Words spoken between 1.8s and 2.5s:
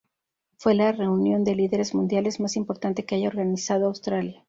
mundiales